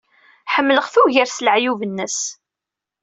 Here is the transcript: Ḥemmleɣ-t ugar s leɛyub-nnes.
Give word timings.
Ḥemmleɣ-t 0.53 0.95
ugar 1.01 1.27
s 1.29 1.37
leɛyub-nnes. 1.45 2.19